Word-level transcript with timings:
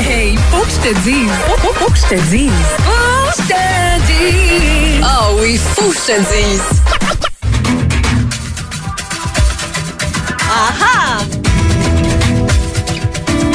Hey, 0.00 0.36
faut 0.50 0.64
que 0.64 0.70
je 0.70 0.88
te 0.88 1.00
dise. 1.00 1.30
Faut, 1.46 1.72
faut, 1.72 1.90
que 1.90 1.98
je 1.98 2.06
te 2.06 2.20
dise. 2.30 2.50
Faut 2.78 3.30
que 3.30 3.42
je 3.42 3.48
te 3.48 4.06
dise. 4.06 5.04
Ah 5.04 5.28
oui, 5.38 5.58
faut 5.74 5.90
que 5.90 5.94
je 5.94 6.12
te 6.12 6.18
dise. 6.20 6.62
Ah 10.50 11.18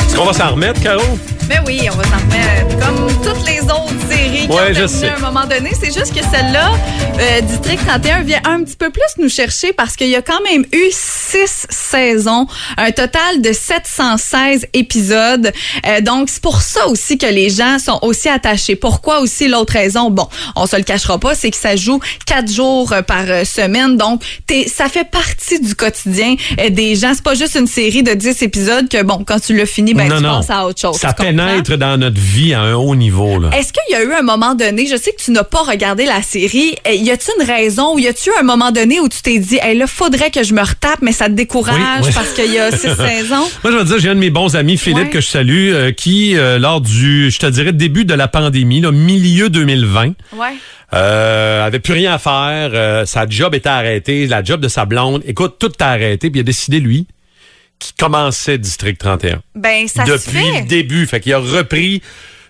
Est-ce 0.07 0.15
qu'on 0.15 0.25
va 0.25 0.33
s'en 0.33 0.51
remettre, 0.51 0.81
Caro? 0.81 1.17
Ben 1.49 1.61
oui, 1.67 1.81
on 1.91 1.95
va 1.97 2.03
s'en 2.03 2.17
remettre 2.17 2.79
comme 2.85 3.07
toutes 3.21 3.45
les 3.47 3.59
autres 3.61 3.93
séries 4.09 4.47
qui 4.47 4.53
Ouais, 4.53 4.71
ont 4.71 4.73
je 4.73 4.87
sais. 4.87 5.09
à 5.09 5.15
un 5.15 5.19
moment 5.19 5.45
donné. 5.45 5.71
C'est 5.79 5.93
juste 5.93 6.13
que 6.13 6.21
celle-là, 6.23 6.71
euh, 7.19 7.41
District 7.41 7.79
31, 7.85 8.21
vient 8.23 8.41
un 8.45 8.63
petit 8.63 8.75
peu 8.75 8.89
plus 8.89 9.03
nous 9.19 9.29
chercher 9.29 9.73
parce 9.73 9.95
qu'il 9.95 10.07
y 10.09 10.15
a 10.15 10.21
quand 10.21 10.41
même 10.43 10.63
eu 10.71 10.85
six 10.91 11.65
saisons, 11.69 12.47
un 12.77 12.91
total 12.91 13.41
de 13.41 13.51
716 13.51 14.67
épisodes. 14.73 15.51
Euh, 15.87 16.01
donc, 16.01 16.29
c'est 16.29 16.41
pour 16.41 16.61
ça 16.61 16.87
aussi 16.87 17.17
que 17.17 17.25
les 17.25 17.49
gens 17.49 17.77
sont 17.79 17.99
aussi 18.01 18.29
attachés. 18.29 18.75
Pourquoi 18.75 19.19
aussi 19.19 19.47
l'autre 19.47 19.73
raison? 19.73 20.09
Bon, 20.09 20.27
on 20.55 20.65
se 20.65 20.75
le 20.75 20.83
cachera 20.83 21.19
pas, 21.19 21.35
c'est 21.35 21.51
que 21.51 21.57
ça 21.57 21.75
joue 21.75 21.99
quatre 22.25 22.51
jours 22.51 22.93
euh, 22.93 23.01
par 23.01 23.23
euh, 23.27 23.43
semaine. 23.45 23.97
Donc, 23.97 24.23
t'es- 24.47 24.67
ça 24.73 24.87
fait 24.89 25.09
partie 25.09 25.59
du 25.59 25.75
quotidien 25.75 26.35
euh, 26.59 26.69
des 26.69 26.95
gens. 26.95 27.11
C'est 27.13 27.23
pas 27.23 27.35
juste 27.35 27.55
une 27.55 27.67
série 27.67 28.03
de 28.03 28.13
10 28.13 28.41
épisodes 28.43 28.87
que, 28.89 29.01
bon, 29.03 29.23
quand 29.25 29.39
tu 29.39 29.55
l'as 29.55 29.65
fini, 29.65 29.93
ben, 29.93 30.07
non, 30.07 30.17
tu 30.17 30.23
non. 30.23 30.37
passes 30.37 30.49
à 30.49 30.65
autre 30.65 30.79
chose. 30.79 30.97
Ça 30.97 31.13
Tu 31.13 31.32
dans 31.33 31.97
notre 31.97 32.19
vie 32.19 32.53
à 32.53 32.61
un 32.61 32.73
haut 32.75 32.95
niveau. 32.95 33.39
Là. 33.39 33.49
Est-ce 33.57 33.71
qu'il 33.73 33.83
y 33.91 33.95
a 33.95 34.03
eu 34.03 34.13
un 34.13 34.21
moment 34.21 34.55
donné, 34.55 34.87
je 34.87 34.95
sais 34.95 35.11
que 35.11 35.21
tu 35.21 35.31
n'as 35.31 35.43
pas 35.43 35.61
regardé 35.63 36.05
la 36.05 36.21
série, 36.21 36.75
y 36.91 37.11
a-tu 37.11 37.29
une 37.39 37.45
raison 37.45 37.95
ou 37.95 37.99
y 37.99 38.07
a-tu 38.07 38.29
un 38.39 38.43
moment 38.43 38.71
donné 38.71 38.99
où 38.99 39.09
tu 39.09 39.21
t'es 39.21 39.39
dit, 39.39 39.59
hey, 39.61 39.77
là, 39.77 39.87
faudrait 39.87 40.31
que 40.31 40.43
je 40.43 40.53
me 40.53 40.61
retape, 40.61 41.01
mais 41.01 41.11
ça 41.11 41.25
te 41.25 41.31
décourage 41.33 41.75
Oui, 42.01 42.07
oui. 42.07 42.11
parce 42.13 42.33
qu'il 42.33 42.51
y 42.53 42.59
a 42.59 42.71
six 42.71 42.95
saisons? 42.95 43.47
Moi, 43.63 43.71
je 43.73 43.77
te 43.79 43.83
dire, 43.83 43.99
j'ai 43.99 44.09
un 44.09 44.15
de 44.15 44.19
mes 44.19 44.29
bons 44.29 44.55
amis, 44.55 44.77
Philippe, 44.77 45.09
que 45.09 45.21
je 45.21 45.27
salue, 45.27 45.71
euh, 45.73 45.91
qui, 45.91 46.35
euh, 46.37 46.57
lors 46.59 46.81
du, 46.81 47.29
je 47.31 47.39
te 47.39 47.45
dirais, 47.47 47.71
début 47.73 48.05
de 48.05 48.13
la 48.13 48.27
pandémie, 48.27 48.81
là, 48.81 48.91
milieu 48.91 49.49
2020, 49.49 50.13
Ouais. 50.37 50.47
euh, 50.93 51.65
avait 51.65 51.79
plus 51.79 51.93
rien 51.93 52.13
à 52.13 52.17
faire, 52.19 53.05
sa 53.07 53.27
job 53.27 53.55
était 53.55 53.69
arrêtée, 53.69 54.27
la 54.27 54.43
job 54.43 54.59
de 54.61 54.67
sa 54.67 54.85
blonde. 54.85 55.21
Écoute, 55.25 55.55
tout 55.59 55.71
a 55.79 55.85
arrêté, 55.89 56.29
puis 56.29 56.39
il 56.39 56.41
a 56.41 56.43
décidé, 56.43 56.79
lui, 56.79 57.07
qu'il 57.87 57.95
commençait 57.95 58.57
District 58.57 58.97
31. 58.97 59.41
Ben, 59.55 59.87
ça 59.87 60.05
se 60.05 60.11
depuis 60.11 60.31
fait. 60.31 60.61
le 60.61 60.67
début. 60.67 61.05
Fait 61.07 61.19
qu'il 61.19 61.33
a 61.33 61.39
repris 61.39 62.01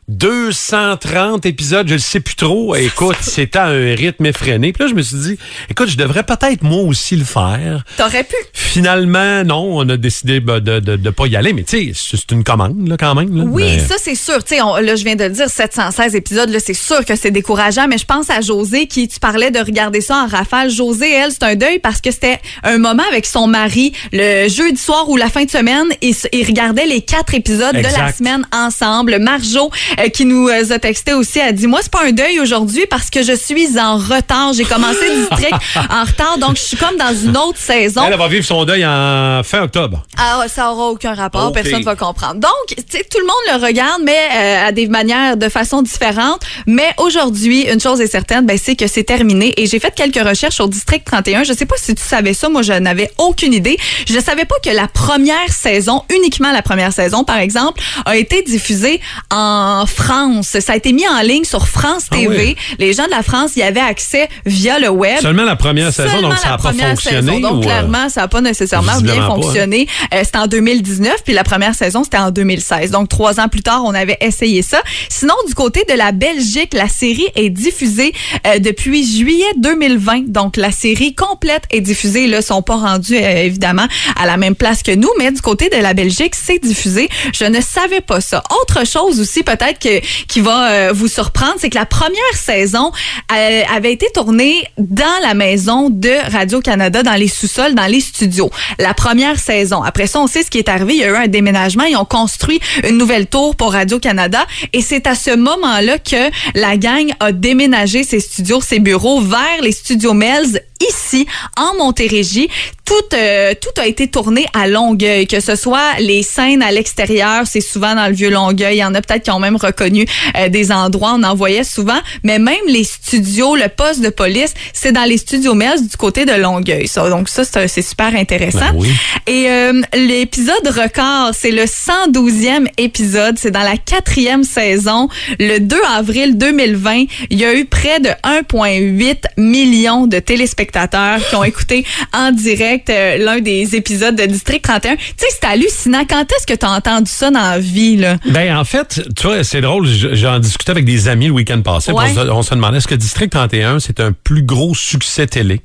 230 0.09 1.45
épisodes, 1.45 1.87
je 1.87 1.93
le 1.93 1.99
sais 1.99 2.19
plus 2.19 2.35
trop. 2.35 2.75
Écoute, 2.83 3.17
c'était 3.21 3.59
à 3.59 3.65
un 3.67 3.95
rythme 3.95 4.25
effréné. 4.25 4.73
Puis 4.73 4.83
là, 4.83 4.89
je 4.89 4.95
me 4.95 5.01
suis 5.01 5.17
dit, 5.17 5.37
écoute, 5.69 5.89
je 5.89 5.97
devrais 5.97 6.23
peut-être 6.23 6.61
moi 6.63 6.81
aussi 6.83 7.15
le 7.15 7.23
faire. 7.25 7.83
T'aurais 7.97 8.23
pu. 8.23 8.35
Finalement, 8.53 9.43
non, 9.43 9.77
on 9.77 9.87
a 9.89 9.97
décidé 9.97 10.39
ben, 10.39 10.59
de, 10.59 10.79
de, 10.79 10.95
de 10.95 11.09
pas 11.09 11.27
y 11.27 11.35
aller, 11.35 11.53
mais 11.53 11.63
tu 11.63 11.93
sais, 11.93 12.17
c'est 12.17 12.31
une 12.31 12.43
commande, 12.43 12.87
là, 12.87 12.97
quand 12.97 13.15
même. 13.15 13.35
là. 13.35 13.43
Oui, 13.47 13.63
Mais- 13.63 13.79
ça 13.79 13.95
c'est 13.97 14.15
sûr. 14.15 14.43
Tu 14.43 14.55
sais, 14.55 14.61
on- 14.61 14.75
là 14.77 14.95
je 14.95 15.03
viens 15.03 15.15
de 15.15 15.23
le 15.25 15.29
dire, 15.29 15.49
716 15.49 16.15
épisodes, 16.15 16.49
là 16.49 16.59
c'est 16.59 16.73
sûr 16.73 17.05
que 17.05 17.15
c'est 17.15 17.31
décourageant. 17.31 17.87
Mais 17.87 17.97
je 17.97 18.05
pense 18.05 18.29
à 18.29 18.41
José 18.41 18.87
qui, 18.87 19.07
tu 19.07 19.19
parlais 19.19 19.51
de 19.51 19.59
regarder 19.59 20.01
ça 20.01 20.17
en 20.23 20.27
rafale. 20.27 20.69
José, 20.69 21.11
elle, 21.11 21.31
c'est 21.31 21.43
un 21.43 21.55
deuil 21.55 21.79
parce 21.79 22.01
que 22.01 22.11
c'était 22.11 22.39
un 22.63 22.77
moment 22.77 23.03
avec 23.09 23.25
son 23.25 23.47
mari 23.47 23.93
le 24.11 24.47
jeudi 24.49 24.79
soir 24.81 25.07
ou 25.09 25.17
la 25.17 25.29
fin 25.29 25.43
de 25.45 25.51
semaine. 25.51 25.87
et 26.01 26.09
s- 26.09 26.27
Ils 26.33 26.45
regardaient 26.45 26.85
les 26.87 27.01
quatre 27.01 27.33
épisodes 27.35 27.75
de 27.75 27.81
la 27.81 28.11
semaine 28.13 28.45
ensemble. 28.51 29.17
Marjo 29.19 29.69
qui 30.13 30.25
nous 30.25 30.47
euh, 30.47 30.71
a 30.71 30.79
texté 30.79 31.13
aussi 31.13 31.39
a 31.39 31.51
dit 31.51 31.67
moi 31.67 31.79
c'est 31.81 31.91
pas 31.91 32.05
un 32.05 32.11
deuil 32.11 32.39
aujourd'hui 32.39 32.85
parce 32.89 33.09
que 33.09 33.23
je 33.23 33.33
suis 33.33 33.79
en 33.79 33.97
retard. 33.97 34.53
J'ai 34.53 34.65
commencé 34.65 35.09
district 35.15 35.53
en 35.89 36.03
retard, 36.03 36.37
donc 36.37 36.55
je 36.57 36.61
suis 36.61 36.77
comme 36.77 36.97
dans 36.97 37.13
une 37.15 37.37
autre 37.37 37.59
saison. 37.59 38.03
Elle, 38.05 38.13
elle 38.13 38.19
va 38.19 38.27
vivre 38.27 38.45
son 38.45 38.65
deuil 38.65 38.85
en 38.85 39.41
fin 39.43 39.61
octobre. 39.63 40.03
Ah, 40.17 40.43
ça 40.47 40.71
aura 40.71 40.89
aucun 40.89 41.13
rapport, 41.13 41.47
Ok. 41.47 41.53
personne 41.55 41.83
va 41.83 41.95
comprendre. 41.95 42.35
Donc, 42.39 42.51
tu 42.67 42.83
sais, 42.89 43.03
tout 43.09 43.19
le 43.19 43.25
monde 43.25 43.59
le 43.61 43.65
regarde, 43.65 44.01
mais 44.03 44.17
euh, 44.35 44.67
à 44.67 44.71
des 44.71 44.87
manières, 44.87 45.37
de 45.37 45.49
façon 45.49 45.81
différente. 45.81 46.41
Mais 46.67 46.89
aujourd'hui, 46.97 47.61
une 47.63 47.79
chose 47.79 48.01
est 48.01 48.07
certaine, 48.07 48.45
ben, 48.45 48.57
c'est 48.61 48.75
que 48.75 48.87
c'est 48.87 49.03
terminé. 49.03 49.53
Et 49.57 49.65
j'ai 49.67 49.79
fait 49.79 49.93
quelques 49.95 50.25
recherches 50.27 50.59
au 50.59 50.67
District 50.67 51.03
31. 51.05 51.43
Je 51.43 51.53
sais 51.53 51.65
pas 51.65 51.75
si 51.77 51.95
tu 51.95 52.03
savais 52.03 52.33
ça, 52.33 52.49
moi, 52.49 52.61
je 52.61 52.73
n'avais 52.73 53.11
aucune 53.17 53.53
idée. 53.53 53.77
Je 54.07 54.19
savais 54.19 54.45
pas 54.45 54.55
que 54.63 54.69
la 54.69 54.87
première 54.87 55.49
saison, 55.49 56.03
uniquement 56.13 56.51
la 56.51 56.61
première 56.61 56.93
saison, 56.93 57.23
par 57.23 57.37
exemple, 57.37 57.81
a 58.05 58.17
été 58.17 58.41
diffusée 58.43 59.01
en 59.31 59.82
France. 59.89 60.57
Ça 60.59 60.73
a 60.73 60.75
été 60.75 60.93
mis 60.93 61.07
en 61.07 61.21
ligne 61.21 61.43
sur 61.43 61.67
France 61.67 62.03
Ah 62.11 62.15
TV. 62.15 62.27
oui. 62.37 62.55
Les 62.79 62.93
gens 62.93 63.05
de 63.05 63.11
la 63.11 63.23
France 63.23 63.55
y 63.55 63.61
avaient 63.63 63.79
accès 63.79 64.29
via 64.45 64.79
le 64.79 64.89
web. 64.89 65.19
Seulement 65.21 65.43
la 65.43 65.55
première 65.55 65.93
saison, 65.93 66.09
Seulement 66.11 66.29
donc 66.29 66.37
ça 66.37 66.49
n'a 66.49 66.57
pas 66.57 66.73
fonctionné. 66.73 66.95
saison. 66.97 67.39
Donc, 67.39 67.53
ou, 67.53 67.59
euh, 67.59 67.63
clairement, 67.63 68.09
ça 68.09 68.21
n'a 68.21 68.27
pas 68.27 68.41
nécessairement 68.41 68.99
bien 69.01 69.21
hein. 69.23 69.27
fonctionné. 69.27 69.87
Euh, 70.13 70.21
c'était 70.23 70.37
en 70.37 70.47
2019, 70.47 71.23
puis 71.23 71.33
la 71.33 71.43
première 71.43 71.75
saison, 71.75 72.03
c'était 72.03 72.17
en 72.17 72.31
2016. 72.31 72.91
Donc, 72.91 73.09
trois 73.09 73.39
ans 73.39 73.47
plus 73.47 73.61
tard, 73.61 73.83
on 73.85 73.93
avait 73.93 74.17
essayé 74.21 74.61
ça. 74.61 74.81
Sinon, 75.09 75.35
du 75.47 75.53
côté 75.53 75.83
de 75.89 75.95
la 75.95 76.11
Belgique, 76.11 76.73
la 76.73 76.87
série 76.87 77.27
est 77.35 77.49
diffusée 77.49 78.13
euh, 78.47 78.59
depuis 78.59 79.05
juillet 79.05 79.45
2020. 79.57 80.25
Donc, 80.27 80.57
la 80.57 80.71
série 80.71 81.15
complète 81.15 81.63
est 81.71 81.81
diffusée. 81.81 82.27
Là, 82.27 82.41
sont 82.41 82.61
pas 82.61 82.75
rendus, 82.75 83.15
euh, 83.15 83.43
évidemment, 83.43 83.87
à 84.19 84.25
la 84.25 84.37
même 84.37 84.55
place 84.55 84.83
que 84.83 84.91
nous, 84.95 85.09
mais 85.19 85.31
du 85.31 85.41
côté 85.41 85.69
de 85.69 85.77
la 85.81 85.93
Belgique, 85.93 86.33
c'est 86.35 86.59
diffusé. 86.59 87.09
Je 87.33 87.45
ne 87.45 87.61
savais 87.61 88.01
pas 88.01 88.21
ça. 88.21 88.43
Autre 88.61 88.85
chose 88.85 89.19
aussi, 89.19 89.43
peut-être 89.43 89.72
que 89.73 89.99
qui 90.27 90.41
va 90.41 90.69
euh, 90.69 90.91
vous 90.93 91.07
surprendre, 91.07 91.55
c'est 91.57 91.69
que 91.69 91.77
la 91.77 91.85
première 91.85 92.33
saison 92.33 92.91
euh, 93.31 93.61
avait 93.73 93.93
été 93.93 94.07
tournée 94.13 94.63
dans 94.77 95.21
la 95.21 95.33
maison 95.33 95.89
de 95.89 96.11
Radio-Canada, 96.31 97.03
dans 97.03 97.13
les 97.13 97.27
sous-sols, 97.27 97.75
dans 97.75 97.85
les 97.85 98.01
studios. 98.01 98.49
La 98.79 98.93
première 98.93 99.39
saison. 99.39 99.81
Après 99.83 100.07
ça, 100.07 100.19
on 100.19 100.27
sait 100.27 100.43
ce 100.43 100.49
qui 100.49 100.59
est 100.59 100.69
arrivé. 100.69 100.93
Il 100.95 100.99
y 100.99 101.03
a 101.03 101.09
eu 101.09 101.15
un 101.15 101.27
déménagement. 101.27 101.83
Ils 101.83 101.97
ont 101.97 102.05
construit 102.05 102.59
une 102.87 102.97
nouvelle 102.97 103.27
tour 103.27 103.55
pour 103.55 103.73
Radio-Canada. 103.73 104.45
Et 104.73 104.81
c'est 104.81 105.07
à 105.07 105.15
ce 105.15 105.35
moment-là 105.35 105.97
que 105.97 106.29
la 106.55 106.77
gang 106.77 107.11
a 107.19 107.31
déménagé 107.31 108.03
ses 108.03 108.19
studios, 108.19 108.61
ses 108.61 108.79
bureaux 108.79 109.21
vers 109.21 109.61
les 109.61 109.71
studios 109.71 110.13
Melz 110.13 110.59
ici, 110.89 111.25
en 111.57 111.75
Montérégie. 111.75 112.49
Tout, 112.85 113.15
euh, 113.15 113.53
tout 113.59 113.81
a 113.81 113.87
été 113.87 114.09
tourné 114.09 114.45
à 114.53 114.67
Longueuil, 114.67 115.25
que 115.25 115.39
ce 115.39 115.55
soit 115.55 115.99
les 115.99 116.21
scènes 116.21 116.61
à 116.61 116.71
l'extérieur, 116.71 117.43
c'est 117.45 117.61
souvent 117.61 117.95
dans 117.95 118.07
le 118.07 118.13
vieux 118.13 118.29
Longueuil. 118.29 118.75
Il 118.75 118.79
y 118.79 118.83
en 118.83 118.93
a 118.93 119.01
peut-être 119.01 119.23
qui 119.23 119.31
ont 119.31 119.39
même 119.39 119.55
reconnu 119.63 120.05
euh, 120.37 120.49
des 120.49 120.71
endroits, 120.71 121.15
on 121.15 121.23
en 121.23 121.35
voyait 121.35 121.63
souvent. 121.63 121.99
Mais 122.23 122.39
même 122.39 122.55
les 122.67 122.83
studios, 122.83 123.55
le 123.55 123.67
poste 123.67 124.01
de 124.01 124.09
police, 124.09 124.53
c'est 124.73 124.91
dans 124.91 125.03
les 125.03 125.17
studios 125.17 125.53
Melz 125.53 125.87
du 125.87 125.97
côté 125.97 126.25
de 126.25 126.33
Longueuil. 126.33 126.87
Ça. 126.87 127.09
Donc 127.09 127.29
ça, 127.29 127.43
c'est 127.43 127.67
c'est 127.67 127.81
super 127.81 128.15
intéressant. 128.15 128.59
Ben 128.59 128.75
oui. 128.75 128.89
Et 129.27 129.49
euh, 129.49 129.81
l'épisode 129.93 130.67
record, 130.67 131.31
c'est 131.33 131.51
le 131.51 131.63
112e 131.63 132.67
épisode. 132.77 133.37
C'est 133.39 133.51
dans 133.51 133.63
la 133.63 133.77
quatrième 133.77 134.43
saison. 134.43 135.09
Le 135.39 135.59
2 135.59 135.77
avril 135.95 136.37
2020, 136.37 137.05
il 137.29 137.39
y 137.39 137.45
a 137.45 137.53
eu 137.55 137.65
près 137.65 137.99
de 137.99 138.09
1,8 138.23 139.15
million 139.37 140.07
de 140.07 140.19
téléspectateurs 140.19 141.19
qui 141.27 141.35
ont 141.35 141.43
écouté 141.43 141.85
en 142.13 142.31
direct 142.31 142.89
euh, 142.89 143.17
l'un 143.17 143.39
des 143.39 143.75
épisodes 143.75 144.15
de 144.15 144.25
District 144.25 144.61
31. 144.61 144.95
Tu 144.95 145.01
sais, 145.17 145.25
c'est 145.29 145.47
hallucinant. 145.47 146.03
Quand 146.07 146.25
est-ce 146.31 146.45
que 146.45 146.57
tu 146.57 146.65
as 146.65 146.71
entendu 146.71 147.11
ça 147.11 147.31
dans 147.31 147.39
la 147.39 147.59
vie, 147.59 147.97
là? 147.97 148.17
Ben, 148.25 148.55
en 148.57 148.65
fait, 148.65 149.01
tu 149.15 149.27
vois, 149.27 149.43
c'est 149.53 149.61
drôle, 149.61 149.85
j'en 149.87 150.39
discutais 150.39 150.71
avec 150.71 150.83
des 150.83 151.07
amis 151.07 151.27
le 151.27 151.33
week-end 151.33 151.61
passé. 151.61 151.91
Ouais. 151.91 152.05
On, 152.09 152.15
se, 152.15 152.19
on 152.29 152.41
se 152.41 152.55
demandait 152.55 152.77
est-ce 152.79 152.87
que 152.87 152.95
District 152.95 153.29
31, 153.31 153.79
c'est 153.79 153.99
un 153.99 154.11
plus 154.11 154.41
gros 154.43 154.73
succès 154.73 155.27
télé 155.27 155.61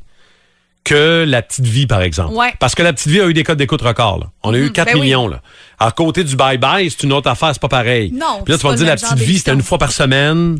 que 0.84 1.24
La 1.26 1.40
Petite 1.42 1.64
Vie, 1.66 1.86
par 1.86 2.02
exemple? 2.02 2.34
Ouais. 2.34 2.52
Parce 2.60 2.74
que 2.74 2.82
La 2.82 2.92
Petite 2.92 3.08
Vie 3.08 3.20
a 3.20 3.26
eu 3.26 3.32
des 3.34 3.44
codes 3.44 3.58
d'écoute 3.58 3.80
records. 3.82 4.18
là. 4.20 4.26
On 4.42 4.52
a 4.54 4.58
eu 4.58 4.70
4 4.72 4.86
ben 4.86 4.94
oui. 4.96 5.00
millions. 5.02 5.26
Là. 5.26 5.40
À 5.78 5.90
côté 5.90 6.22
du 6.22 6.36
Bye 6.36 6.58
Bye, 6.58 6.90
c'est 6.90 7.02
une 7.02 7.12
autre 7.14 7.30
affaire, 7.30 7.50
c'est 7.52 7.60
pas 7.62 7.68
pareil. 7.68 8.12
Non, 8.12 8.42
Puis 8.44 8.52
là, 8.52 8.58
tu 8.58 8.66
vas 8.66 8.72
te 8.72 8.76
dire, 8.78 8.86
La 8.86 8.96
Petite 8.96 9.18
Vie, 9.18 9.38
c'était 9.38 9.52
une 9.54 9.62
fois 9.62 9.78
par 9.78 9.92
semaine. 9.92 10.58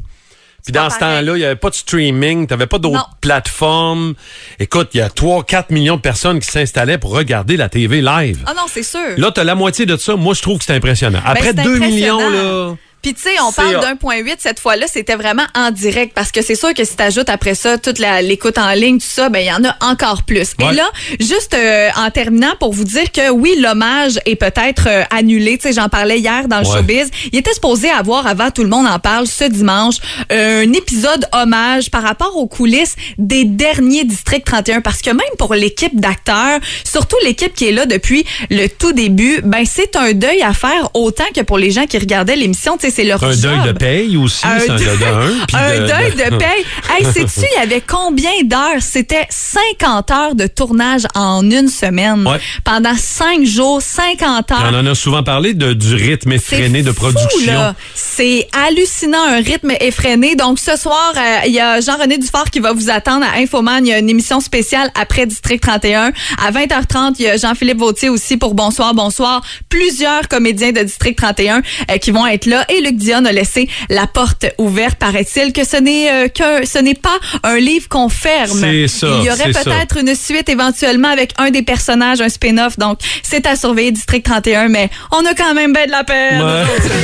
Puis 0.64 0.72
dans 0.72 0.90
ce 0.90 0.98
temps-là, 0.98 1.32
il 1.34 1.38
n'y 1.38 1.44
avait 1.44 1.54
pas 1.56 1.70
de 1.70 1.74
streaming, 1.76 2.46
tu 2.46 2.52
n'avais 2.52 2.66
pas 2.66 2.78
d'autres 2.78 3.08
plateformes. 3.20 4.14
Écoute, 4.58 4.88
il 4.92 4.98
y 4.98 5.00
a 5.00 5.08
3-4 5.08 5.66
millions 5.72 5.96
de 5.96 6.00
personnes 6.00 6.40
qui 6.40 6.50
s'installaient 6.50 6.98
pour 6.98 7.12
regarder 7.12 7.56
la 7.56 7.69
TV 7.69 8.00
live. 8.02 8.42
Ah 8.46 8.54
non, 8.54 8.64
c'est 8.69 8.82
sûr. 8.82 9.00
Là, 9.16 9.31
tu 9.31 9.40
as 9.40 9.44
la 9.44 9.54
moitié 9.54 9.86
de 9.86 9.96
ça. 9.96 10.16
Moi, 10.16 10.34
je 10.34 10.42
trouve 10.42 10.58
que 10.58 10.64
c'est 10.64 10.74
impressionnant. 10.74 11.20
Après 11.24 11.52
Ben, 11.52 11.62
c'est 11.62 11.69
2 11.70 11.76
impressionnant. 11.76 12.19
millions, 12.19 12.31
là. 12.70 12.76
Puis 13.02 13.14
tu 13.14 13.22
sais, 13.22 13.40
on 13.40 13.52
parle 13.52 13.76
hot. 13.76 13.80
d'un 13.80 13.96
point 13.96 14.16
huit 14.18 14.36
cette 14.38 14.58
fois-là, 14.60 14.86
c'était 14.92 15.14
vraiment 15.14 15.44
en 15.54 15.70
direct 15.70 16.12
parce 16.14 16.32
que 16.32 16.42
c'est 16.42 16.54
sûr 16.56 16.74
que 16.74 16.84
si 16.84 16.96
t'ajoutes 16.96 17.28
après 17.28 17.54
ça 17.54 17.78
toute 17.78 17.98
l'écoute 17.98 18.58
en 18.58 18.70
ligne, 18.72 18.98
tout 18.98 19.06
ça, 19.08 19.28
ben 19.28 19.38
il 19.40 19.46
y 19.46 19.52
en 19.52 19.64
a 19.64 19.76
encore 19.80 20.24
plus. 20.24 20.54
Ouais. 20.58 20.72
Et 20.72 20.74
là, 20.74 20.90
juste 21.20 21.54
euh, 21.54 21.88
en 21.96 22.10
terminant 22.10 22.54
pour 22.58 22.72
vous 22.72 22.84
dire 22.84 23.10
que 23.12 23.30
oui, 23.30 23.54
l'hommage 23.58 24.18
est 24.26 24.36
peut-être 24.36 24.88
euh, 24.88 25.04
annulé. 25.10 25.58
Tu 25.58 25.68
sais, 25.68 25.72
j'en 25.74 25.88
parlais 25.88 26.18
hier 26.18 26.48
dans 26.48 26.60
le 26.60 26.66
Ouais. 26.66 26.76
showbiz. 26.78 27.10
Il 27.32 27.38
était 27.38 27.52
supposé 27.54 27.88
avoir 27.88 28.26
avant 28.26 28.50
tout 28.50 28.62
le 28.64 28.68
monde 28.68 28.86
en 28.86 28.98
parle 28.98 29.26
ce 29.26 29.44
dimanche 29.44 29.96
un 30.30 30.72
épisode 30.72 31.24
hommage 31.32 31.90
par 31.90 32.02
rapport 32.02 32.36
aux 32.36 32.46
coulisses 32.48 32.96
des 33.16 33.44
derniers 33.44 34.04
District 34.04 34.44
31 34.44 34.80
parce 34.80 35.02
que 35.02 35.10
même 35.10 35.20
pour 35.38 35.54
l'équipe 35.54 35.98
d'acteurs, 35.98 36.58
surtout 36.84 37.16
l'équipe 37.24 37.54
qui 37.54 37.68
est 37.68 37.72
là 37.72 37.86
depuis 37.86 38.26
le 38.50 38.66
tout 38.68 38.92
début, 38.92 39.40
ben 39.42 39.64
c'est 39.64 39.94
un 39.96 40.12
deuil 40.12 40.42
à 40.42 40.52
faire 40.52 40.90
autant 40.94 41.24
que 41.34 41.40
pour 41.42 41.58
les 41.58 41.70
gens 41.70 41.86
qui 41.86 41.98
regardaient 41.98 42.36
l'émission, 42.36 42.76
tu 42.76 42.88
sais, 42.90 43.02
c'est 43.02 43.05
leur 43.05 43.23
Un 43.23 43.32
job. 43.32 43.40
deuil 43.43 43.62
de 43.67 43.73
paye 43.79 44.17
aussi, 44.17 44.46
Un 44.46 44.58
deuil- 44.58 44.67
de 44.99 45.05
un. 45.05 45.58
un 45.58 45.81
de- 45.81 45.87
deuil 45.87 46.11
de 46.31 46.37
paye. 46.38 46.64
Hey, 46.90 47.05
sais-tu, 47.12 47.46
il 47.55 47.58
y 47.58 47.62
avait 47.62 47.81
combien 47.81 48.31
d'heures? 48.44 48.81
C'était 48.81 49.26
50 49.31 50.11
heures 50.11 50.35
de 50.35 50.46
tournage 50.46 51.02
en 51.14 51.49
une 51.50 51.69
semaine. 51.69 52.26
Ouais. 52.26 52.38
Pendant 52.64 52.94
5 52.96 53.44
jours, 53.44 53.81
50 53.82 54.50
heures. 54.52 54.70
On 54.73 54.75
en 54.75 54.87
a 54.87 54.94
souvent 54.94 55.23
parlé 55.23 55.55
de, 55.55 55.73
du 55.73 55.94
rythme 55.94 56.32
effréné 56.32 56.82
de 56.82 56.90
production. 56.93 57.75
C'est 57.94 58.49
hallucinant, 58.52 59.23
un 59.29 59.41
rythme 59.41 59.73
effréné. 59.81 60.34
Donc, 60.37 60.58
ce 60.58 60.76
soir, 60.76 61.12
euh, 61.17 61.20
il 61.46 61.52
y 61.52 61.61
a 61.61 61.81
Jean-René 61.81 62.19
Dufort 62.19 62.50
qui 62.50 62.61
va 62.61 62.73
vous 62.73 62.91
attendre 62.91 63.25
à 63.26 63.38
Infoman. 63.38 63.84
Il 63.87 63.91
y 63.91 63.93
a 63.93 63.99
une 63.99 64.11
émission 64.11 64.41
spéciale 64.41 64.91
après 65.00 65.26
District 65.26 65.61
31. 65.62 66.12
À 66.44 66.50
20h30, 66.50 67.14
il 67.19 67.25
y 67.25 67.29
a 67.29 67.37
Jean-Philippe 67.37 67.79
Vautier 67.79 68.08
aussi 68.08 68.37
pour 68.37 68.55
Bonsoir, 68.55 68.94
Bonsoir. 68.94 69.43
Plusieurs 69.69 70.29
comédiens 70.29 70.73
de 70.73 70.81
District 70.82 71.17
31 71.17 71.62
euh, 71.91 71.96
qui 71.99 72.11
vont 72.11 72.26
être 72.26 72.46
là. 72.46 72.64
Et 72.70 72.77
Luc 72.80 72.96
Dion 72.96 73.25
a 73.25 73.32
laissé 73.32 73.69
la 73.88 74.06
porte 74.06 74.46
ouverte, 74.58 74.96
paraît-il, 74.98 75.52
que 75.52 75.64
ce 75.64 75.76
n'est 75.76 76.10
euh, 76.10 76.28
que 76.28 76.66
ce 76.66 76.78
n'est 76.78 76.94
pas 76.94 77.19
un 77.42 77.56
livre 77.58 77.88
qu'on 77.88 78.08
ferme. 78.08 78.58
C'est 78.58 78.88
ça, 78.88 79.06
Il 79.20 79.25
y 79.25 79.30
aurait 79.30 79.52
peut-être 79.52 79.98
une 79.98 80.14
suite 80.14 80.48
éventuellement 80.48 81.08
avec 81.08 81.32
un 81.38 81.50
des 81.50 81.62
personnages, 81.62 82.20
un 82.20 82.28
spin-off. 82.28 82.78
Donc, 82.78 82.98
c'est 83.22 83.46
à 83.46 83.56
surveiller 83.56 83.92
District 83.92 84.25
31, 84.25 84.69
mais 84.69 84.90
on 85.12 85.25
a 85.25 85.34
quand 85.34 85.54
même 85.54 85.72
bien 85.72 85.86
de 85.86 85.90
la 85.90 86.04
peine. 86.04 86.42
Ouais. 86.42 86.62
aujourd'hui. 86.78 86.98